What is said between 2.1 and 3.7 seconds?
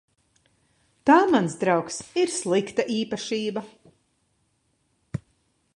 ir slikta īpašība.